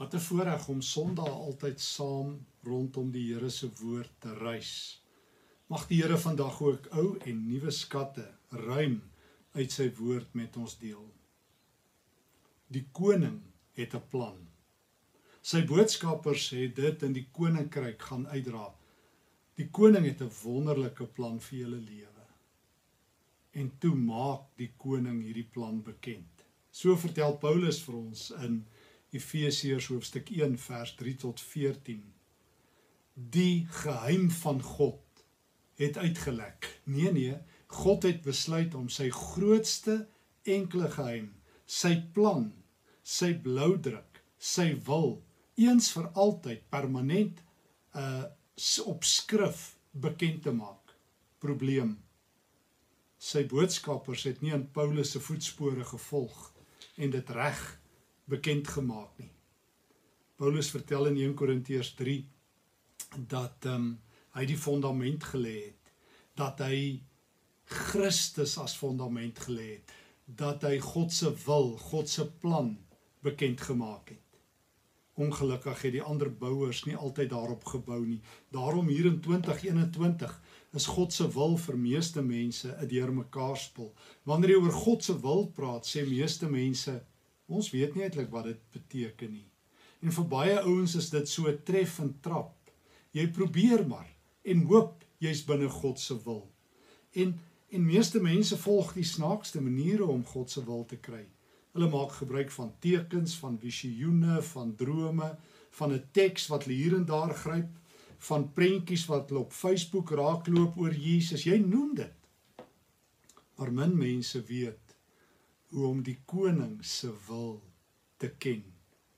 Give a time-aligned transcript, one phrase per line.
[0.00, 5.02] Wat 'n voorreg om Sondag altyd saam rondom die Here se woord te reis.
[5.66, 9.02] Mag die Here vandag ook ou en nuwe skatte ruim
[9.52, 11.04] uit sy woord met ons deel.
[12.66, 13.42] Die koning
[13.72, 14.38] het 'n plan.
[15.42, 18.74] Sy boodskappers het dit in die koninkryk gaan uitdra.
[19.54, 22.26] Die koning het 'n wonderlike plan vir julle lewe.
[23.50, 26.44] En toe maak die koning hierdie plan bekend.
[26.70, 28.66] So vertel Paulus vir ons in
[29.10, 32.02] Efesiërs hoofstuk 1 vers 3 tot 14.
[33.14, 35.24] Die geheim van God
[35.80, 36.80] het uitgelek.
[36.84, 40.08] Nee nee, God het besluit om sy grootste
[40.42, 41.30] enkele geheim,
[41.66, 42.50] sy plan,
[43.02, 45.20] sy bloudruk, sy wil
[45.60, 47.42] eens vir altyd permanent
[47.96, 48.28] uh
[48.84, 49.60] op skrif
[49.96, 50.92] bekend te maak.
[51.40, 51.94] Probleem.
[53.16, 56.50] Sy boodskappers het nie in Paulus se voetspore gevolg
[57.00, 57.62] en dit reg
[58.30, 59.32] bekend gemaak nie.
[60.40, 62.20] Paulus vertel in 1 Korintiërs 3
[63.28, 63.90] dat ehm um,
[64.30, 65.88] hy die fondament gelê het,
[66.38, 67.00] dat hy
[67.66, 72.76] Christus as fondament gelê het, dat hy God se wil, God se plan
[73.26, 74.38] bekend gemaak het.
[75.20, 78.20] Ongelukkig het die ander bouers nie altyd daarop gebou nie.
[78.54, 80.38] Daarom hier in 2021
[80.78, 83.92] is God se wil vir meeste mense 'n deurmekaar spel.
[84.22, 87.02] Wanneer jy oor God se wil praat, sê meeste mense
[87.50, 89.46] Ons weet nie eintlik wat dit beteken nie.
[90.00, 92.54] En vir baie ouens is dit so tref en trap.
[93.12, 94.08] Jy probeer maar
[94.46, 96.44] en hoop jy's binne God se wil.
[97.12, 97.38] En
[97.70, 101.22] en meeste mense volg die snaakste maniere om God se wil te kry.
[101.70, 105.28] Hulle maak gebruik van tekens, van visioene, van drome,
[105.78, 107.70] van 'n teks wat hulle hier en daar gryp,
[108.18, 111.44] van prentjies wat hulle op Facebook raakloop oor Jesus.
[111.44, 112.16] Jy noem dit.
[113.56, 114.89] Maar min mense weet
[115.70, 117.60] hoe om die koning se wil
[118.16, 118.64] te ken.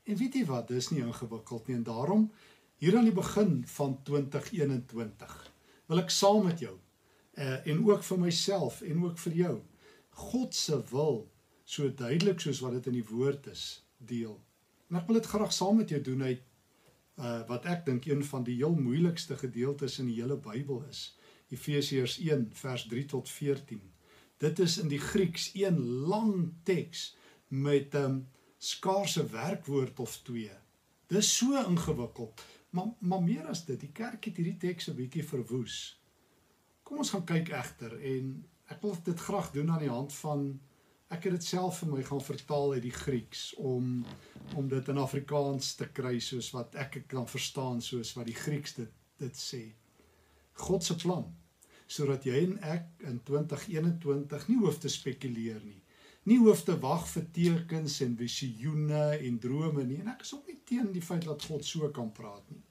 [0.04, 2.28] En weet jy wat, dis nie ingewikkeld nie en daarom
[2.82, 5.34] hier aan die begin van 2021
[5.90, 9.54] wil ek saam met jou uh, en ook vir myself en ook vir jou
[10.22, 11.22] God se wil
[11.64, 14.34] so duidelik soos wat dit in die woord is deel.
[14.90, 18.24] En ek wil dit graag saam met jou doen uit uh, wat ek dink een
[18.26, 21.12] van die heel moeilikste gedeeltes in die hele Bybel is.
[21.52, 23.80] Efesiërs 1 vers 3 tot 14.
[24.42, 25.78] Dit is in die Grieks een
[26.10, 27.16] lang teks
[27.48, 30.50] met 'n um, skaarse werkwoord of twee.
[31.06, 32.42] Dis so ingewikkeld.
[32.70, 36.00] Maar maar meer as dit, die kerk het hierdie teks 'n bietjie verwoes.
[36.82, 40.60] Kom ons gaan kyk egter en ek wil dit graag doen aan die hand van
[41.08, 44.04] ek het dit self vir my gaan vertaal uit die Grieks om
[44.56, 48.40] om dit in Afrikaans te kry soos wat ek dit kan verstaan soos wat die
[48.44, 49.74] Grieks dit dit sê.
[50.52, 51.41] God se plan
[51.92, 55.80] sodat jy en ek in 2021 nie hoef te spekuleer nie.
[56.30, 59.98] Nie hoef te wag vir tekens en visioene en drome nie.
[60.00, 62.62] En ek is ook nie teen die feit dat God so kan praat nie.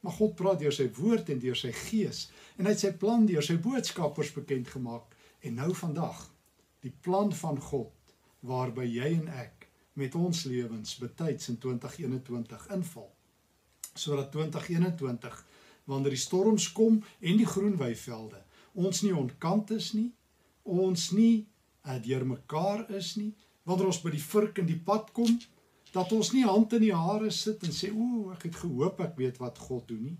[0.00, 3.26] Maar God praat deur sy woord en deur sy gees en hy het sy plan
[3.28, 5.16] deur sy boodskappers bekend gemaak.
[5.44, 6.22] En nou vandag,
[6.84, 8.14] die plan van God
[8.46, 9.66] waarby jy en ek
[10.00, 13.10] met ons lewens betyds in 2021 inval.
[13.98, 15.42] Sodat 2021
[15.90, 18.40] wanneer die storms kom en die groen weivelde
[18.74, 20.10] ons nie ontkant is nie.
[20.62, 21.46] Ons nie
[21.86, 23.32] uh, deur mekaar is nie.
[23.66, 25.38] Wanneer ons by die vurk in die pad kom
[25.90, 29.16] dat ons nie hand in die hare sit en sê o ek het gehoop ek
[29.18, 30.18] weet wat God doen nie.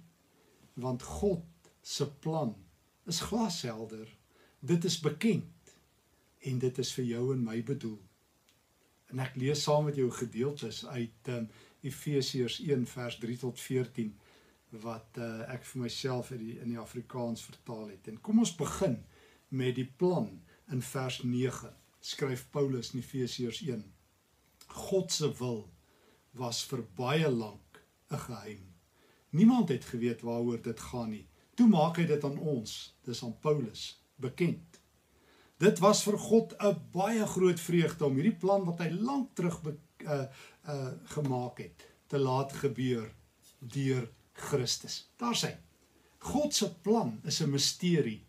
[0.83, 1.45] Want God
[1.83, 2.55] se plan
[3.07, 4.09] is glashelder.
[4.61, 5.75] Dit is bekend
[6.47, 7.99] en dit is vir jou en my bedoel.
[9.11, 11.47] En ek lees saam met jou gedeeltes uit um,
[11.87, 14.11] Efesiërs 1 vers 3 tot 14
[14.83, 18.09] wat uh, ek vir myself in die in die Afrikaans vertaal het.
[18.09, 19.01] En kom ons begin
[19.49, 20.31] met die plan
[20.71, 21.71] in vers 9.
[22.01, 23.85] Skryf Paulus in Efesiërs 1.
[24.67, 25.65] God se wil
[26.39, 28.65] was vir baie lank 'n geheim.
[29.31, 31.27] Niemand het geweet waaroor dit gaan nie.
[31.55, 34.81] Toe maak hy dit aan ons, dis aan Paulus, bekend.
[35.59, 39.63] Dit was vir God 'n baie groot vreugde om hierdie plan wat hy lank terug
[39.63, 40.27] be, uh
[40.69, 43.15] uh gemaak het, te laat gebeur
[43.59, 44.09] deur
[44.41, 45.05] Christus.
[45.21, 45.55] Daar sê
[46.21, 48.25] God se plan is 'n misterie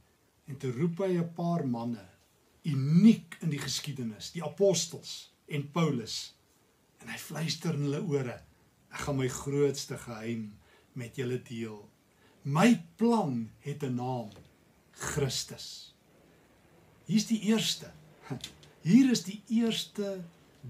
[0.47, 2.07] en te roep hy 'n paar manne
[2.63, 6.35] uniek in die geskiedenis, die apostels en Paulus.
[7.01, 8.37] En hy fluister in hulle ore:
[8.91, 10.51] Ek gaan my grootste geheim
[10.93, 11.89] met julle deel.
[12.43, 14.29] My plan het 'n naam:
[14.91, 15.95] Christus.
[17.05, 17.91] Hier's die eerste.
[18.81, 20.23] Hier is die eerste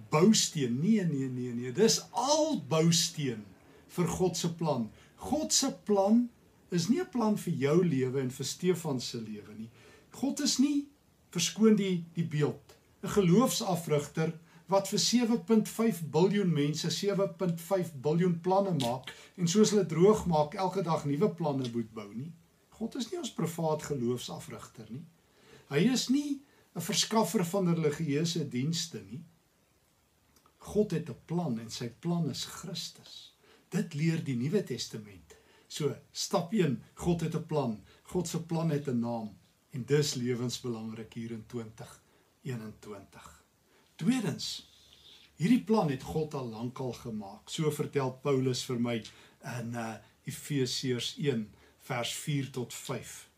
[0.09, 0.79] bousteen.
[0.79, 1.71] Nee, nee, nee, nee.
[1.71, 3.45] Dis al bousteen
[3.87, 4.91] vir God se plan.
[5.21, 6.29] God se plan
[6.69, 9.69] is nie 'n plan vir jou lewe en vir Stefan se lewe nie.
[10.11, 10.87] God is nie
[11.31, 14.33] verskoon die die beeld 'n geloofsafrigter
[14.67, 20.83] wat vir 7.5 biljoen mense 7.5 biljoen planne maak en soos hulle droog maak elke
[20.83, 22.31] dag nuwe planne moet bou nie.
[22.69, 25.05] God is nie ons privaat geloofsafrigter nie.
[25.69, 26.41] Hy is nie
[26.75, 29.23] 'n verskaffer van religieuse dienste nie.
[30.57, 33.30] God het 'n plan en sy plan is Christus.
[33.71, 35.37] Dit leer die Nuwe Testament.
[35.71, 37.79] So, stap 1, God het 'n plan.
[38.03, 39.37] God se plan het 'n naam
[39.71, 43.45] en dis lewensbelangrik hier in 2021.
[43.95, 44.69] Tweedens,
[45.35, 47.49] hierdie plan het God al lankal gemaak.
[47.49, 49.03] So vertel Paulus vir my
[49.59, 53.29] in uh Efesiërs 1 vers 4 tot 5.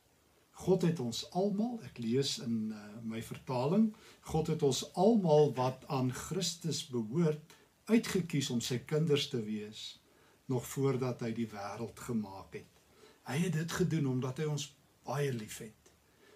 [0.52, 5.88] God het ons almal, ek lees in uh, my vertaling, God het ons almal wat
[5.88, 7.54] aan Christus behoort
[7.86, 10.03] uitgekies om sy kinders te wees
[10.52, 12.82] nog voordat hy die wêreld gemaak het.
[13.30, 14.68] Hy het dit gedoen omdat hy ons
[15.08, 15.92] baie liefhet.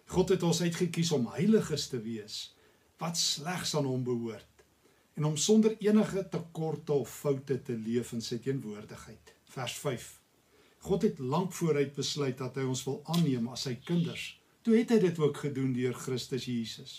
[0.08, 2.38] God het ons uitgekies om heiliges te wees
[3.02, 4.64] wat slegs aan hom behoort
[5.18, 9.34] en om sonder enige tekorte of foute te leef in sy teenwoordigheid.
[9.52, 10.08] Vers 5
[10.88, 14.38] God het lank vooruit besluit dat hy ons wil aanneem as sy kinders.
[14.64, 16.94] Toe het hy dit ook gedoen deur Christus Jesus.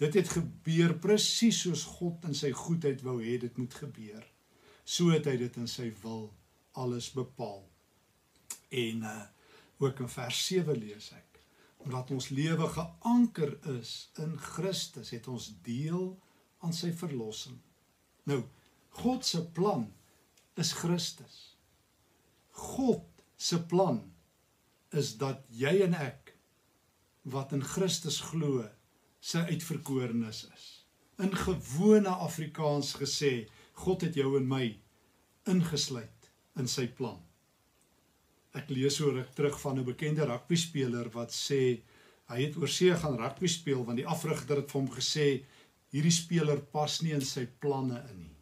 [0.00, 4.24] Dit het gebeur presies soos God in sy goedheid wou hê dit moet gebeur.
[4.84, 6.28] So het hy dit in sy wil
[6.80, 7.64] alles bepaal.
[8.70, 9.22] En uh
[9.82, 11.40] ook in vers 7 lees ek
[11.84, 13.90] omdat ons lewe geanker is
[14.22, 16.14] in Christus het ons deel
[16.64, 17.58] aan sy verlossing.
[18.24, 18.38] Nou
[19.02, 19.88] God se plan
[20.56, 21.56] is Christus.
[22.54, 23.04] God
[23.36, 24.00] se plan
[24.94, 26.32] is dat jy en ek
[27.34, 28.62] wat in Christus glo
[29.24, 30.64] sy uitverkorenes is.
[31.20, 33.44] In gewone Afrikaans gesê,
[33.74, 34.64] God het jou en my
[35.50, 36.30] ingesluit
[36.60, 37.18] in sy plan.
[38.54, 41.82] Ek lees oor terug van 'n bekende rugby speler wat sê
[42.30, 45.26] hy het oor see gaan rugby speel want die afrigter het vir hom gesê
[45.92, 48.36] hierdie speler pas nie in sy planne in nie.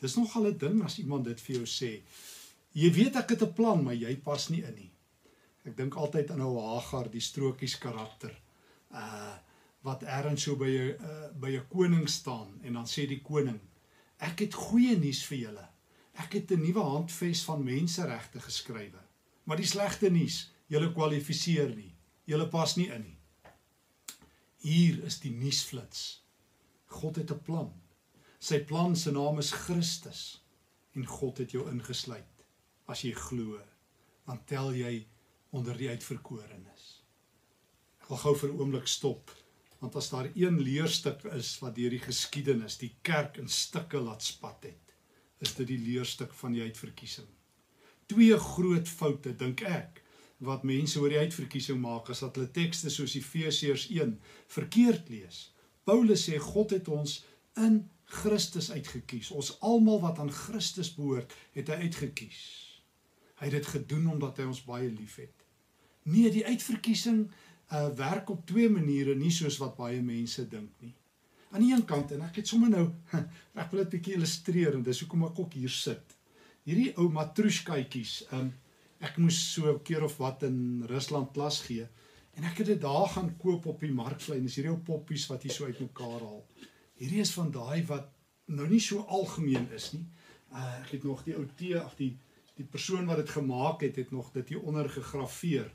[0.00, 2.02] Dis nogal 'n ding as iemand dit vir jou sê.
[2.74, 4.90] Jy weet ek het 'n plan, maar jy pas nie in nie.
[5.64, 8.32] Ek dink altyd aan ou Hagar, die strokies karakter.
[8.90, 9.34] Uh
[9.86, 13.60] wat ergens so by 'n uh, by 'n koning staan en dan sê die koning:
[14.18, 15.68] "Ek het goeie nuus vir julle.
[16.14, 19.02] Ek het 'n nuwe handves van menseregte geskrywe.
[19.44, 21.94] Maar die slegte nuus, julle kwalifiseer nie.
[22.24, 23.18] Julle pas nie in nie."
[24.58, 26.22] Hier is die nuusflits.
[26.86, 27.72] God het 'n plan.
[28.38, 30.42] Sy plan se naam is Christus
[30.92, 32.36] en God het jou ingesluit
[32.86, 33.60] as jy glo,
[34.26, 35.06] dan tel jy
[35.50, 36.84] onder die uitverkorenes.
[38.00, 39.30] Ek wil gou vir 'n oomblik stop,
[39.86, 44.24] want as daar een leerstuk is wat deur die geskiedenis die kerk in stukke laat
[44.26, 44.94] spat het,
[45.38, 47.28] is dit die leerstuk van die uitverkiesing.
[48.10, 50.02] Twee groot foute dink ek
[50.42, 54.16] wat mense oor die uitverkiesing maak as dat hulle tekste soos Efesiërs 1
[54.56, 55.38] verkeerd lees.
[55.86, 57.20] Paulus sê God het ons
[57.62, 57.84] in
[58.18, 59.30] Christus uitgekies.
[59.30, 62.42] Ons almal wat aan Christus behoort, het hy uitgekies.
[63.38, 65.46] Hy het dit gedoen omdat hy ons baie liefhet.
[66.10, 67.28] Nee, die uitverkiesing
[67.72, 70.94] uh werk op twee maniere, nie soos wat baie mense dink nie.
[71.50, 72.86] Aan die een kant en ek het sommer nou
[73.62, 76.14] ek wil dit bietjie illustreer en dis hoekom ek ook hier sit.
[76.66, 78.52] Hierdie ou matroeskaatjies, um
[79.04, 81.86] ek moes so 'n keer of wat in Rusland klas gee
[82.36, 84.40] en ek het dit daar gaan koop op die markvlei.
[84.40, 86.44] Dis hierdie ou poppies wat jy so uitmekaar haal.
[87.00, 88.12] Hierdie is van daai wat
[88.46, 90.04] nou nie so algemeen is nie.
[90.52, 92.12] Uh ek het nog die ou tee of die
[92.56, 95.66] die persoon wat dit gemaak het het nog dit hier onder gegraveer.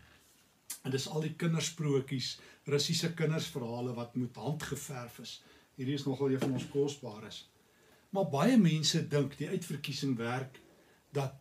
[0.81, 5.41] En dis al die kindersprokies, Russiese kindersverhale wat met hand geverf is.
[5.77, 7.43] Hierdie is nogal een van ons kosbares.
[8.11, 10.59] Maar baie mense dink die uitverkiesing werk
[11.15, 11.37] dat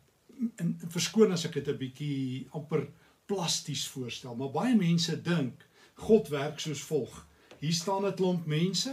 [0.63, 2.87] in verskoon as ek dit 'n bietjie amper
[3.27, 7.27] plasties voorstel, maar baie mense dink God werk soos volg.
[7.61, 8.91] Hier staan 'n klomp mense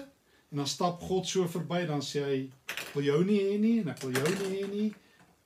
[0.51, 2.51] en dan stap God so verby dan sê hy
[2.93, 4.93] wil jou nie hê nie en ek wil jou nie hê nie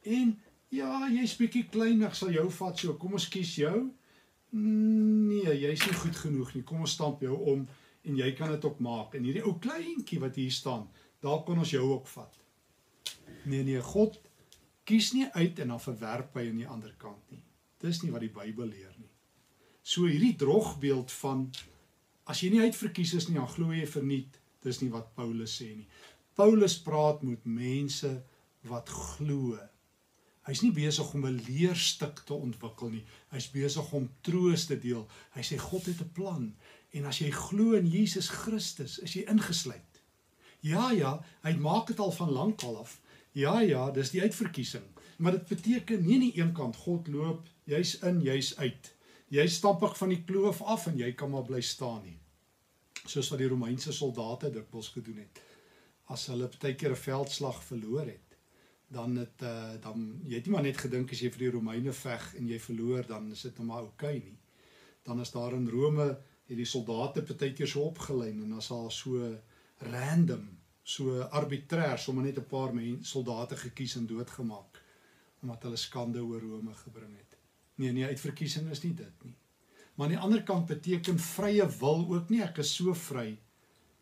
[0.04, 0.42] en
[0.72, 2.94] Ja, jy's bietjie klein, ek sal jou vat so.
[3.00, 3.90] Kom ons kies jou.
[4.52, 6.64] Nee, jy's nie goed genoeg nie.
[6.68, 7.64] Kom ons stamp jou om
[8.02, 9.16] en jy kan dit ook maak.
[9.16, 10.90] En hierdie ou kleintjie wat hier staan,
[11.24, 12.36] daar kon ons jou ook vat.
[13.48, 14.20] Nee nee, God
[14.88, 17.44] kies nie uit en dan verwerp hy aan die ander kant nie.
[17.82, 19.10] Dis nie wat die Bybel leer nie.
[19.82, 21.48] So hierdie drogbeeld van
[22.30, 24.38] as jy nie uitverkies is nie, dan glo jy verniet.
[24.62, 25.88] Dis nie wat Paulus sê nie.
[26.38, 28.12] Paulus praat met mense
[28.70, 29.56] wat glo
[30.48, 33.04] Hy's nie besig om 'n leerstuk te ontwikkel nie.
[33.30, 35.08] Hy's besig om troos te deel.
[35.36, 36.56] Hy sê God het 'n plan
[36.94, 40.02] en as jy glo in Jesus Christus, is jy ingesluit.
[40.62, 43.02] Ja ja, hy maak dit al van lank al af.
[43.34, 44.84] Ja ja, dis die uitverkiesing.
[45.18, 48.94] Maar dit beteken nie nie een kant God loop, jy's in, jy's uit.
[49.30, 52.20] Jy stampig van die kloof af en jy kan maar bly staan nie.
[53.06, 55.42] Soos wat die Romeinse soldate dikwels gedoen het.
[56.12, 58.31] as hulle baie keer 'n veldslag verloor het,
[58.92, 61.94] dan het uh, dan jy het nie maar net gedink as jy vir die Romeine
[61.96, 64.38] veg en jy verloor dan is dit nou maar oukei okay nie.
[65.08, 66.08] Dan is daar in Rome
[66.52, 69.30] het die soldate baie keer so opgelyn en as al so
[69.88, 70.44] random,
[70.84, 74.82] so arbitrêr, sommer net 'n paar mense soldate gekies en doodgemaak
[75.42, 77.38] omdat hulle skande oor Rome gebring het.
[77.76, 79.36] Nee, nee, uitverkiesing is nie dit nie.
[79.96, 83.40] Maar aan die ander kant beteken vrye wil ook nie ek is so vry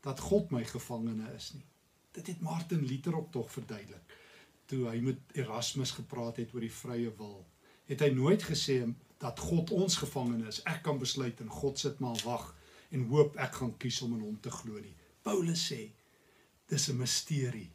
[0.02, 1.66] dat God my gevangene is nie.
[2.12, 4.18] Dit het Martin Luther ook tog verduidelik.
[4.70, 7.42] Toe hy met Erasmus gepraat het oor die vrye wil,
[7.90, 8.84] het hy nooit gesê
[9.20, 10.62] dat God ons gevangene is.
[10.70, 12.52] Ek kan besluit en God sit maar wag
[12.94, 14.96] en hoop ek gaan kies om in hom te glo nie.
[15.26, 15.90] Paulus sê
[16.70, 17.72] dis 'n misterie.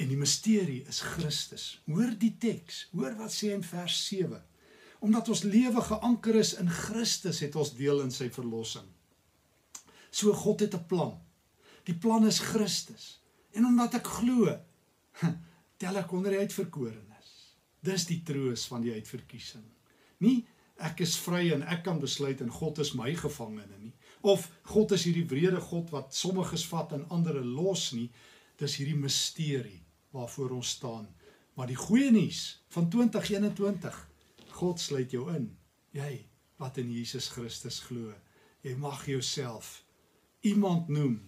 [0.00, 1.80] En die misterie is Christus.
[1.86, 2.88] Hoor die teks.
[2.92, 4.42] Hoor wat sê in vers 7.
[5.00, 8.88] Omdat ons lewe geanker is in Christus, het ons deel in sy verlossing.
[10.10, 11.20] So God het 'n plan.
[11.84, 13.20] Die plan is Christus.
[13.52, 14.58] En omdat ek glo,
[15.80, 17.28] tel ek onder die uitverkorenes.
[17.80, 19.64] Dis die troos van die uitverkiesing.
[20.24, 20.42] Nie
[20.80, 23.92] ek is vry en ek kan besluit en God is my gevangene nie.
[24.24, 28.08] Of God is hierdie wrede God wat sommiges vat en ander los nie.
[28.60, 29.80] Dis hierdie misterie
[30.16, 31.08] waarvoor ons staan.
[31.56, 33.98] Maar die goeie nuus van 2021
[34.56, 35.50] God sluit jou in.
[35.96, 36.12] Jy
[36.60, 38.12] wat in Jesus Christus glo,
[38.64, 39.80] jy mag jouself
[40.44, 41.18] iemand noem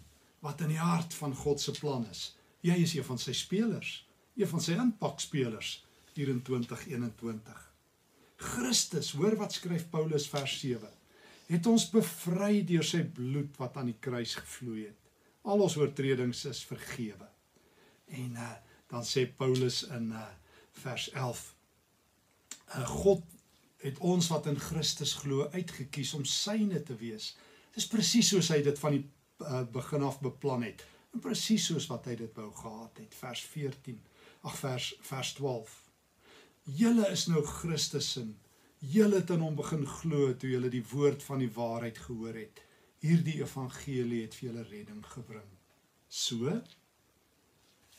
[0.45, 2.33] wat in die hart van God se plan is.
[2.65, 4.03] Jy is een van sy spelers,
[4.37, 5.75] een van sy impakspelers
[6.17, 7.61] hier in 2021.
[8.43, 10.89] Christus, hoor wat skryf Paulus vers 7.
[11.53, 14.99] Het ons bevry deur sy bloed wat aan die kruis gevloei het.
[15.43, 17.29] Al ons oortredings is vergewe.
[18.13, 18.53] En uh,
[18.93, 20.27] dan sê Paulus in uh,
[20.83, 21.43] vers 11
[22.77, 23.25] uh, God
[23.83, 27.33] het ons wat in Christus glo uitgekies om syne te wees.
[27.75, 29.03] Dis presies soos hy dit van die
[29.43, 30.85] uh, begin af beplan het.
[31.13, 33.17] En presies soos wat hy dit wou gehad het.
[33.19, 33.99] Vers 14.
[34.43, 35.75] Ag vers vers 12.
[36.79, 38.27] Julle is nou Christus se.
[38.79, 42.63] Julle het in hom begin glo toe julle die woord van die waarheid gehoor het.
[43.03, 45.51] Hierdie evangelie het vir julle redding gebring.
[46.09, 46.63] So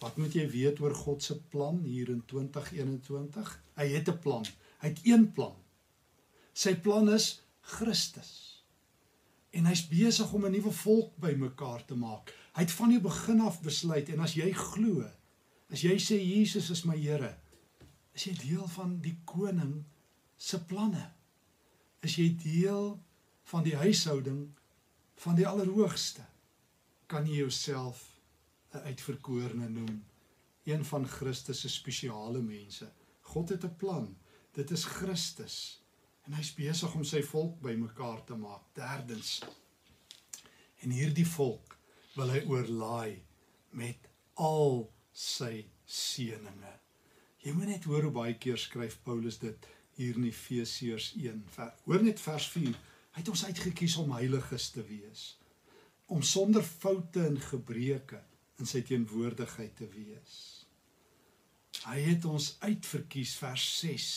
[0.03, 3.51] Wat moet jy weet oor God se plan hier in 2021?
[3.79, 4.43] Hy het 'n plan.
[4.81, 5.55] Hy het een plan.
[6.53, 8.63] Sy plan is Christus.
[9.51, 12.33] En hy's besig om 'n nuwe volk bymekaar te maak.
[12.53, 15.07] Hy het van die begin af besluit en as jy glo,
[15.73, 17.33] as jy sê Jesus is my Here,
[18.13, 19.81] is jy deel van die koning
[20.37, 21.07] se planne.
[22.05, 22.99] Is jy deel
[23.49, 24.45] van die huishouding
[25.23, 26.25] van die Allerhoogste?
[27.09, 28.19] Kan jy jouself
[28.73, 30.03] 'n uitverkorene noem?
[30.65, 32.91] Een van Christus se spesiale mense.
[33.21, 34.15] God het 'n plan.
[34.53, 35.81] Dit is Christus
[36.25, 38.61] en hy's besig om sy volk bymekaar te maak.
[38.73, 39.41] Derdens.
[40.79, 41.77] En hierdie volk
[42.15, 43.23] wil hy oorlaai
[43.71, 46.73] met al sy seëninge.
[47.43, 49.67] Jy moet net hoor hoe baie keer skryf Paulus dit
[49.97, 51.43] hier in Efesiërs 1.
[51.53, 52.73] Ver, hoor net vers 4.
[53.13, 55.25] Hy het ons uitget kies om heiliges te wees.
[56.09, 58.23] Om sonder foute en gebreke
[58.61, 60.37] in sy teenwoordigheid te wees.
[61.83, 64.09] Hy het ons uitverkies vers 6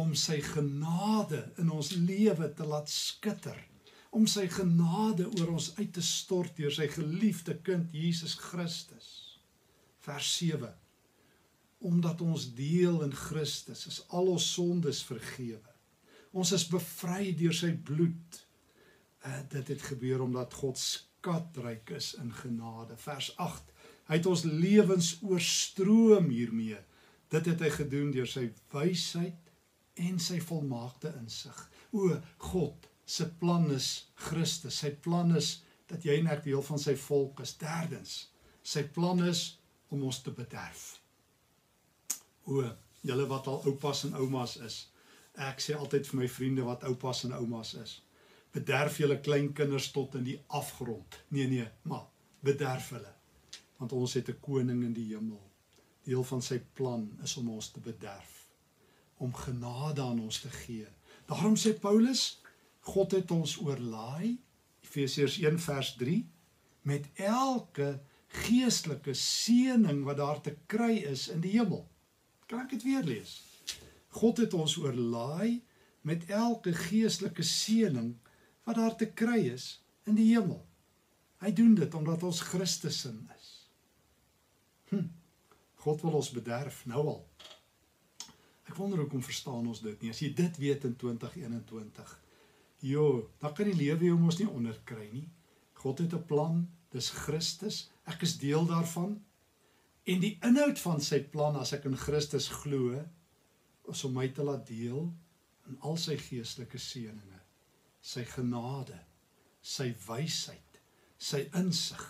[0.00, 3.58] om sy genade in ons lewe te laat skitter
[4.14, 9.29] om sy genade oor ons uit te stort deur sy geliefde kind Jesus Christus
[10.04, 10.30] vers
[11.80, 15.72] omdat ons deel in Christus is al ons sondes vergewe.
[16.36, 18.40] Ons is bevry deur sy bloed.
[19.24, 22.96] Uh, dit het gebeur omdat God skatryk is in genade.
[23.00, 23.72] Vers 8.
[24.10, 26.78] Hy het ons lewens oorstroom hiermee.
[27.32, 29.50] Dit het hy gedoen deur sy wysheid
[30.00, 31.56] en sy volmaakte insig.
[31.96, 32.12] O
[32.50, 34.82] God, se plan is Christus.
[34.82, 37.56] Sy plan is dat jy en ek deel van sy volk is.
[37.60, 38.16] Derdens,
[38.62, 39.59] sy plan is
[39.90, 40.84] om ons te bederf.
[42.46, 42.64] O,
[43.06, 44.78] julle wat al oupas en oumas is.
[45.40, 48.00] Ek sê altyd vir my vriende wat oupas en oumas is.
[48.54, 51.20] Bederf julle kleinkinders tot in die afgrond.
[51.28, 52.08] Nee nee, maar
[52.44, 53.14] bederf hulle.
[53.78, 55.42] Want ons het 'n koning in die hemel.
[56.04, 58.48] Deel van sy plan is om ons te bederf.
[59.16, 60.86] Om genade aan ons te gee.
[61.26, 62.40] Daarom sê Paulus,
[62.80, 64.38] God het ons oorlaai
[64.82, 66.30] Efesiërs 1 vers 3
[66.82, 68.00] met elke
[68.30, 71.84] geestelike seëning wat daar te kry is in die hemel.
[72.46, 73.40] Kan ek dit weer lees?
[74.20, 75.62] God het ons oorlaai
[76.06, 78.14] met elke geestelike seëning
[78.66, 80.60] wat daar te kry is in die hemel.
[81.40, 83.48] Hy doen dit omdat ons Christus in is.
[84.90, 85.08] Hm.
[85.80, 87.22] God wil ons bederf nou al.
[88.68, 90.12] Ek wonder hoekom verstaan ons dit nie.
[90.12, 92.10] As jy dit weet in 2021.
[92.86, 93.06] Jo,
[93.40, 95.26] dan kan die lewe jou mos nie onderkry nie.
[95.80, 97.90] God het 'n plan, dis Christus.
[98.10, 99.18] Ek is deel daarvan.
[100.10, 102.98] En die inhoud van sy plan as ek in Christus glo,
[103.90, 105.08] is om my te laat deel
[105.68, 107.40] in al sy geestelike seëninge,
[108.00, 108.96] sy genade,
[109.62, 110.80] sy wysheid,
[111.18, 112.02] sy insig.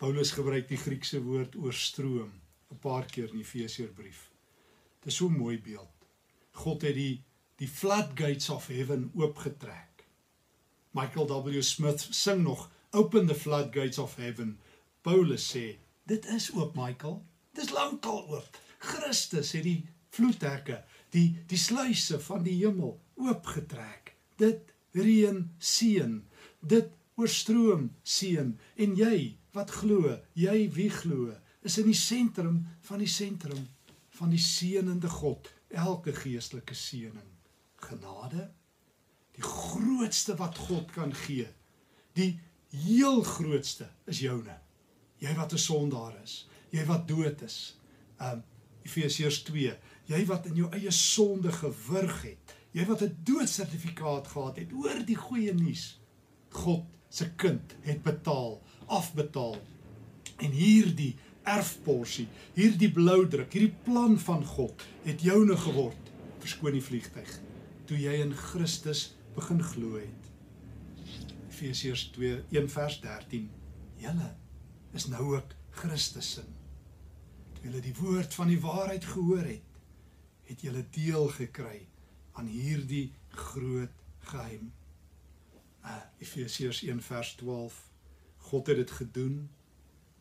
[0.00, 2.32] Paulus gebruik die Griekse woord oorstroom
[2.70, 4.30] 'n paar keer in die Efesiërbrief.
[5.00, 6.06] Dit is so 'n mooi beeld.
[6.52, 7.24] God het die
[7.56, 10.06] die floodgates of heaven oopgetrek.
[10.92, 14.58] Michael W Smith sing nog open the floodgates of heaven.
[15.02, 17.20] Paulus sê, dit is oop Michael.
[17.54, 18.58] Dit is lankal oop.
[18.78, 19.80] Christus het die
[20.14, 20.80] vloedhekke,
[21.14, 24.14] die die sluise van die hemel oopgetrek.
[24.40, 26.20] Dit reën seën.
[26.60, 29.16] Dit oorstroom seën en jy
[29.56, 31.34] wat glo, jy wie glo,
[31.66, 33.66] is in die sentrum van die sentrum
[34.20, 37.28] van die seënende God, elke geestelike seëning,
[37.80, 38.50] genade,
[39.36, 41.46] die grootste wat God kan gee.
[42.18, 42.34] Die
[42.74, 44.56] heel grootste is joune.
[45.20, 47.76] Jy wat 'n sondaar is, jy wat dood is.
[48.18, 48.42] Um
[48.82, 49.76] Efesiërs 2
[50.10, 55.04] jy wat in jou eie sonde gewurg het, jy wat 'n doodsertifikaat gehad het, hoor
[55.06, 56.00] die goeie nuus.
[56.50, 59.56] God se kind het betaal, afbetaal.
[60.38, 66.10] En hierdie erfporsie, hierdie blou druk, hierdie plan van God het joune geword.
[66.38, 67.40] Verskoon die vliegtyg.
[67.84, 70.30] Toe jy in Christus begin glo het.
[71.50, 73.50] Efesiërs 2:1 vers 13.
[73.96, 74.34] Julle
[74.92, 76.44] is nou ook Christus se.
[77.54, 79.78] Toe julle die woord van die waarheid gehoor het,
[80.50, 81.86] het julle deel gekry
[82.38, 83.94] aan hierdie groot
[84.32, 84.72] geheim.
[85.84, 87.78] Uh Efesiërs 1 vers 12.
[88.50, 89.36] God het dit gedoen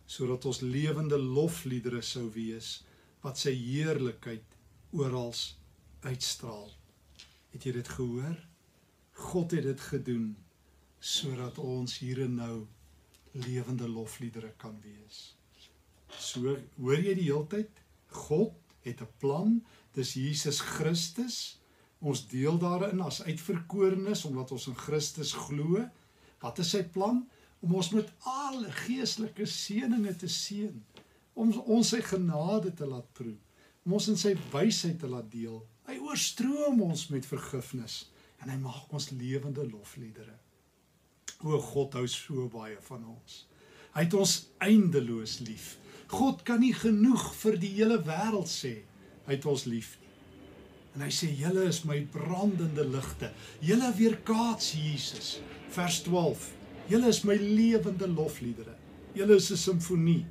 [0.10, 2.80] sodat ons lewende lofliedere sou wees
[3.22, 4.56] wat sy heerlikheid
[4.96, 5.34] oral
[6.02, 6.72] uitstraal.
[7.54, 8.38] Het jy dit gehoor?
[9.20, 10.32] God het dit gedoen
[11.00, 12.56] sodat ons hier en nou
[13.46, 15.36] lewende lofliedere kan wees.
[16.18, 17.84] So hoor jy die heeltyd?
[18.26, 18.56] God
[18.86, 19.60] het 'n plan
[19.94, 21.60] dis Jesus Christus.
[22.00, 25.84] Ons deel daarin as uitverkorenes omdat ons in Christus glo.
[26.40, 27.26] Wat is sy plan?
[27.60, 30.84] Om ons met alle geestelike seënings te seën.
[31.34, 33.36] Om ons sy genade te laat proe.
[33.86, 35.60] Om ons in sy wysheid te laat deel.
[35.90, 38.06] Hy oorstroom ons met vergifnis
[38.40, 40.38] en hy maak ons lewende lofliedere.
[41.44, 43.46] O God hou so baie van ons.
[43.96, 45.78] Hy het ons eindeloos lief.
[46.12, 48.80] God kan nie genoeg vir die hele wêreld sê
[49.28, 50.10] hy het ons lief nie.
[50.98, 53.30] En hy sê julle is my brandende ligte.
[53.64, 55.38] Julle weerkaats Jesus.
[55.72, 56.50] Vers 12.
[56.90, 58.76] Julle is my lewende lofliedere.
[59.16, 60.26] Julle is 'n simfonie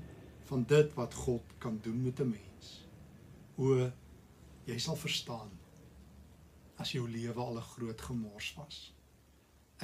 [0.51, 2.85] van dit wat God kan doen met 'n mens.
[3.57, 3.91] O
[4.67, 5.51] jy sal verstaan
[6.77, 8.98] as jou lewe al 'n groot gemors was.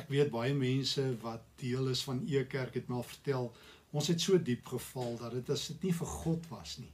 [0.01, 3.51] Ek weet baie mense wat deel is van Ekerk het my al vertel,
[3.95, 6.91] ons het so diep geval dat dit as dit nie vir God was nie,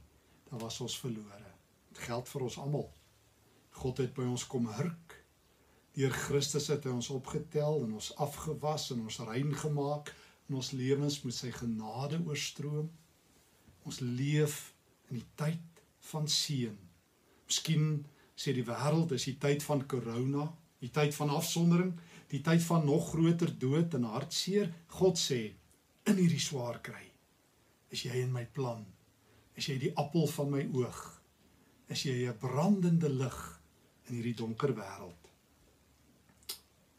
[0.51, 1.55] dan was ons verlore.
[1.89, 2.87] Dit geld vir ons almal.
[3.81, 5.17] God het by ons kom hurk.
[5.97, 10.13] Deur Christus het hy ons opgetel en ons afgewas en ons rein gemaak
[10.47, 12.87] en ons lewens met sy genade oorstroom.
[13.87, 14.69] Ons leef
[15.09, 16.77] in die tyd van seën.
[17.49, 18.03] Miskien
[18.37, 20.47] sê die wêreld is die tyd van corona,
[20.81, 21.91] die tyd van afsondering,
[22.31, 24.71] die tyd van nog groter dood en hartseer.
[24.87, 25.41] God sê
[26.07, 27.07] in hierdie swaar kry
[27.91, 28.85] is jy in my plan.
[29.59, 31.21] Is jy die appel van my oog?
[31.91, 33.39] is jy 'n brandende lig
[34.07, 35.27] in hierdie donker wêreld.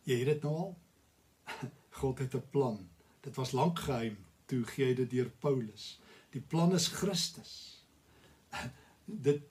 [0.04, 0.74] Jy het dit nou al.
[2.00, 2.78] God het 'n plan.
[3.20, 4.16] Dit was lank geheim
[4.46, 6.00] toe gee hy dit deur Paulus.
[6.30, 7.52] Die plan is Christus.
[9.26, 9.42] Dit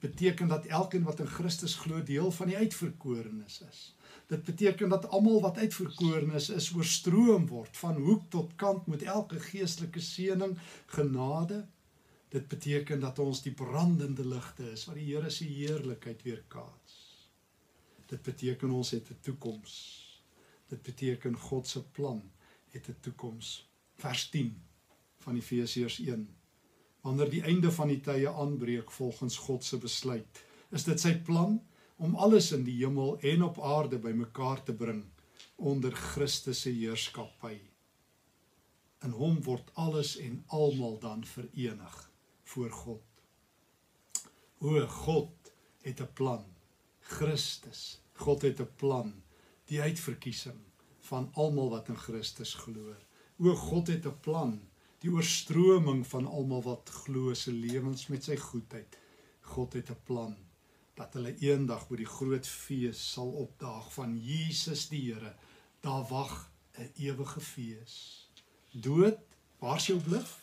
[0.00, 3.94] beteken dat elkeen wat in Christus glo deel van die uitverkorenes is.
[4.26, 9.40] Dit beteken dat almal wat uitverkorenes is, oorstroom word van hoek tot kant met elke
[9.40, 11.66] geestelike seëning, genade
[12.30, 16.98] Dit beteken dat ons die brandende ligte is wat die Here se heerlikheid weerkaats.
[18.06, 19.72] Dit beteken ons het 'n toekoms.
[20.68, 22.22] Dit beteken God se plan
[22.70, 23.68] het 'n toekoms.
[23.94, 24.62] Vers 10
[25.18, 26.28] van Efesiërs 1.
[27.00, 31.58] Wanneer die einde van die tye aanbreek volgens God se besluit, is dit sy plan
[31.96, 35.04] om alles in die hemel en op aarde bymekaar te bring
[35.56, 37.56] onder Christus se heerskappy.
[39.04, 41.96] In hom word alles en almal dan verenig
[42.52, 43.06] voor God.
[44.60, 46.44] O God het 'n plan.
[47.00, 49.22] Christus, God het 'n plan.
[49.64, 50.60] Die uitverkiesing
[51.00, 52.94] van almal wat in Christus glo.
[53.38, 54.69] O God het 'n plan.
[55.00, 58.98] Die oorstroming van almal wat glo se lewens met sy goedheid.
[59.40, 60.36] God het 'n plan
[60.94, 65.34] dat hulle eendag by die groot fees sal opdaag van Jesus die Here.
[65.80, 68.28] Daar wag 'n ewige fees.
[68.72, 69.18] Dood,
[69.58, 70.42] waar's jou bluf?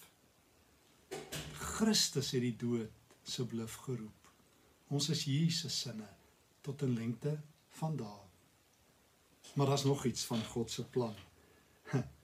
[1.53, 2.91] Christus het die dood
[3.23, 4.31] se bluf geroep.
[4.87, 6.09] Ons is Jesus sinne
[6.61, 8.25] tot 'n lengte van dae.
[9.53, 11.15] Maar daar's nog iets van God se plan.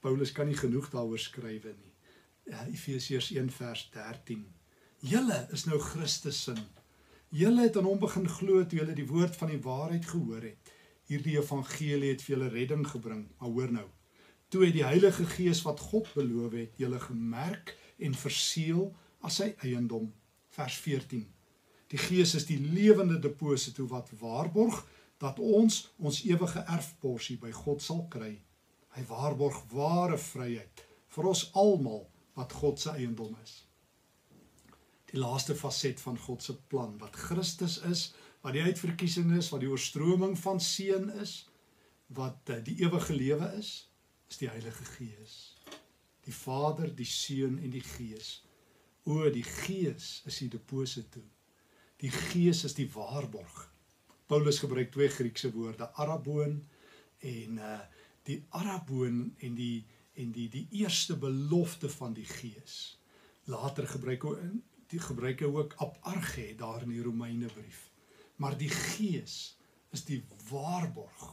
[0.00, 1.94] Paulus kan nie genoeg daaroor skrywe nie.
[2.48, 4.44] Ja, Efesiërs 1 vers 13.
[5.04, 6.54] Julle is nou Christus se.
[7.34, 10.70] Julle het aan hom begin glo toe julle die woord van die waarheid gehoor het.
[11.10, 13.26] Hierdie evangelie het vir julle redding gebring.
[13.38, 13.86] Maar hoor nou.
[14.48, 18.88] Toe het die Heilige Gees wat God beloof het, julle gemerk en verseël
[19.20, 20.08] as sy eiendom.
[20.56, 21.26] Vers 14.
[21.92, 24.80] Die Gees is die lewende deposito wat waarborg
[25.20, 28.38] dat ons ons ewige erfporsie by God sal kry.
[28.98, 30.80] Hy waarborg ware vryheid
[31.14, 32.00] vir ons almal
[32.34, 33.52] wat God se eiendom is.
[35.12, 38.08] Die laaste faset van God se plan wat Christus is,
[38.42, 41.44] wat die uitverkiesing is, wat die oorstroming van seën is,
[42.18, 43.70] wat eh, die ewige lewe is,
[44.28, 45.36] is die Heilige Gees.
[46.26, 48.40] Die Vader, die Seun en die Gees.
[49.06, 51.22] O, die Gees is die deposito.
[52.02, 53.62] Die Gees is die waarborg.
[54.28, 56.58] Paulus gebruik twee Griekse woorde, araboon
[57.22, 57.78] en uh
[58.28, 59.86] die araboon en die
[60.18, 62.98] en die die eerste belofte van die Gees.
[63.46, 64.48] Later gebruik hy
[64.90, 67.84] die gebruik hy ook aparge daar in die Romeinebrief.
[68.42, 69.54] Maar die Gees
[69.94, 71.28] is die waarborg.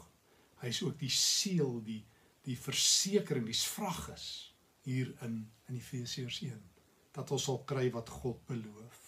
[0.62, 2.03] Hy is ook die seël, die
[2.45, 4.27] die versekering, die vragges
[4.86, 6.63] hier in in Efesiërs 1
[7.15, 9.01] dat ons sal kry wat God beloof.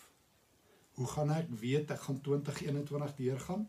[0.97, 3.65] Hoe gaan ek weet ek gaan 2021 deurgaan?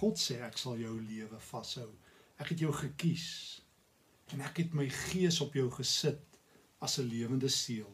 [0.00, 1.90] God sê ek sal jou lewe vashou.
[2.42, 3.26] Ek het jou gekies
[4.34, 6.38] en ek het my gees op jou gesit
[6.82, 7.92] as 'n lewende seël.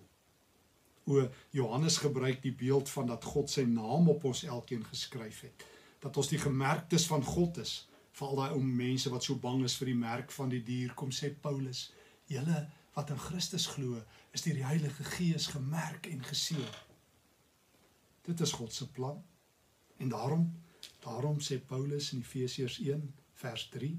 [1.06, 5.64] O Johannes gebruik die beeld van dat God sy naam op ons elkeen geskryf het.
[6.00, 7.88] Dat ons die gemerktes van God is.
[8.12, 10.94] Vir al daai ou mense wat so bang is vir die merk van die dier,
[10.94, 11.92] kom sê Paulus,
[12.26, 16.74] julle wat in Christus glo, is deur die Heilige Gees gemerk en geseël.
[18.22, 19.24] Dit is God se plan.
[19.98, 20.52] En daarom
[20.98, 23.98] Daarom sê Paulus in Efesiërs 1 vers 3: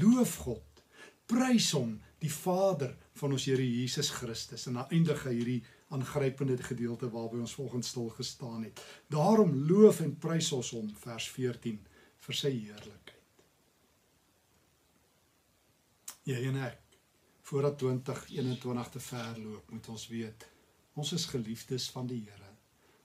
[0.00, 0.82] Loof God,
[1.28, 4.66] prys hom, die Vader van ons Here Jesus Christus.
[4.66, 5.60] En dan eindig hy hierdie
[5.94, 8.82] aangrypende gedeelte waarby ons volgens stil gestaan het.
[9.08, 11.78] Daarom loof en prys ons hom vers 14
[12.26, 13.14] vir sy heerlikheid.
[16.28, 16.82] Ja, en ek
[17.48, 20.44] voordat 2021 te ver loop, moet ons weet
[20.98, 22.50] ons is geliefdes van die Here.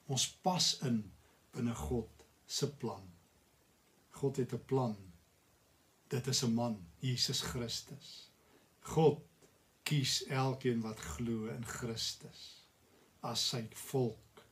[0.10, 1.04] Ons pas in
[1.54, 3.06] binne God se plan.
[4.18, 4.96] God het 'n plan.
[6.14, 8.32] Dit is 'n man, Jesus Christus.
[8.80, 9.22] God
[9.84, 12.42] kies elkeen wat glo in Christus
[13.20, 14.44] as sy volk.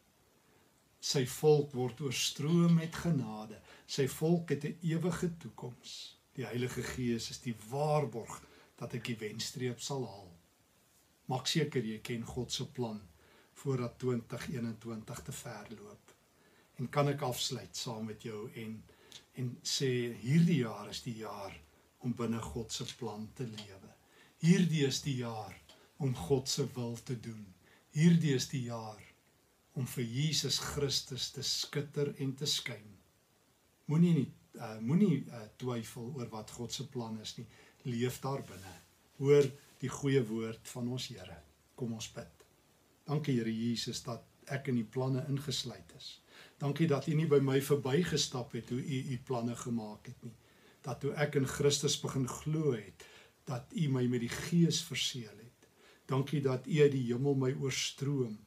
[0.99, 3.59] Sy volk word oorstroom met genade.
[3.85, 6.17] Sy volk het 'n ewige toekoms.
[6.33, 8.41] Die Heilige Gees is die waarborg
[8.75, 10.31] dat ek die wenstreep sal haal.
[11.25, 13.01] Maak seker jy ken God se plan
[13.53, 16.15] voordat 2021 te ver loop.
[16.75, 18.83] En kan ek afsluit saam met jou en
[19.39, 19.89] en sê
[20.23, 21.55] hierdie jaar is die jaar
[22.01, 23.93] om binne God se plan te lewe.
[24.41, 25.55] Hierdie is die jaar
[26.01, 27.45] om God se wil te doen.
[27.93, 29.01] Hierdie is die jaar
[29.77, 32.87] om vir Jesus Christus te skitter en te skyn.
[33.91, 37.47] Moenie nie uh, moenie uh, twyfel oor wat God se plan is nie.
[37.87, 38.73] Leef daar binne.
[39.21, 39.47] Hoor
[39.81, 41.37] die goeie woord van ons Here.
[41.77, 42.45] Kom ons bid.
[43.07, 46.15] Dankie Here Jesus dat ek in die planne ingesluit is.
[46.61, 50.35] Dankie dat U nie by my verbygestap het hoe U U planne gemaak het nie.
[50.85, 53.05] Dat toe ek in Christus begin glo het,
[53.49, 55.65] dat U my met die Gees verseël het.
[56.05, 58.37] Dankie dat U uit die hemel my oorstroom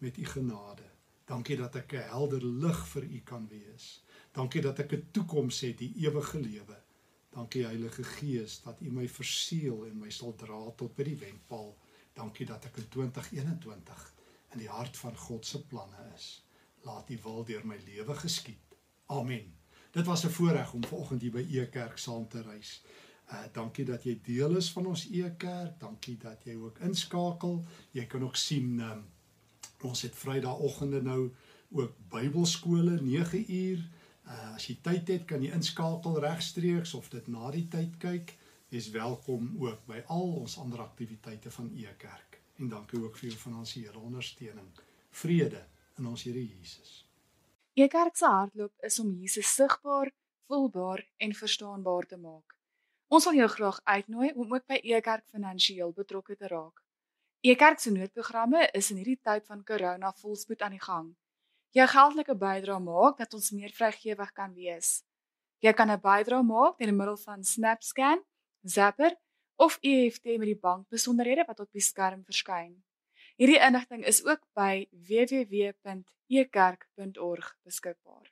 [0.00, 0.88] met U genade.
[1.28, 4.04] Dankie dat ek 'n helder lig vir U kan wees.
[4.32, 6.82] Dankie dat ek 'n toekoms het, die ewige lewe.
[7.30, 11.76] Dankie Heilige Gees dat U my verseël en my sal dra tot by die wendpaal.
[12.12, 14.14] Dankie dat ek in 2021
[14.52, 16.48] in die hart van God se planne is
[16.82, 18.76] laat die wil deur my lewe geskied.
[19.06, 19.54] Amen.
[19.90, 22.82] Dit was 'n voorreg om vanoggend hier by Ekerk saam te reis.
[23.26, 25.80] Uh dankie dat jy deel is van ons Ekerk.
[25.80, 27.64] Dankie dat jy ook inskakel.
[27.90, 29.04] Jy kan ook sien um,
[29.80, 31.34] ons het Vrydagoggende nou
[31.70, 33.88] ook Bybelskole 9 uur.
[34.24, 38.36] Uh as jy tyd het, kan jy inskakel regstreeks of dit na die tyd kyk.
[38.68, 42.40] Jy's welkom ook by al ons ander aktiwiteite van Ekerk.
[42.56, 44.70] En dankie ook vir jou finansiële ondersteuning.
[45.10, 45.66] Vrede
[46.00, 47.04] in ons Here Jesus.
[47.76, 50.10] Ekerk se hardloop is om Jesus sigbaar,
[50.48, 52.56] voelbaar en verstaanbaar te maak.
[53.10, 56.82] Ons wil jou graag uitnooi om ook by Ekerk finansiëel betrokke te raak.
[57.46, 61.08] Ekerk se noodprogramme is in hierdie tyd van corona volspoed aan die gang.
[61.76, 65.02] Jou geldelike bydrae maak dat ons meer vrygewig kan wees.
[65.60, 68.22] Jy kan 'n bydrae maak deur middel van SnapScan,
[68.62, 69.16] Zapper
[69.56, 72.82] of EFT met die bankbesonderhede wat op die skerm verskyn.
[73.40, 78.28] Hierdie inligting is ook by www.ekerk.org beskikbaar.